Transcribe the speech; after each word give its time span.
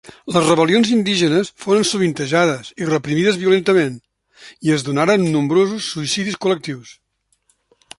Les 0.35 0.45
rebel·lions 0.45 0.87
indígenes 0.95 1.51
foren 1.65 1.85
sovintejades 1.89 2.73
i 2.85 2.89
reprimides 2.89 3.39
violentament, 3.45 3.95
i 4.69 4.77
es 4.79 4.89
donaren 4.91 5.33
nombrosos 5.39 5.95
suïcidis 5.95 6.45
col·lectius. 6.45 7.01